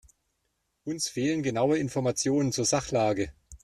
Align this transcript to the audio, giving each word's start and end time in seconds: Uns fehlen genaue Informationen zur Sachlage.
Uns 0.83 1.09
fehlen 1.09 1.43
genaue 1.43 1.77
Informationen 1.77 2.51
zur 2.51 2.65
Sachlage. 2.65 3.31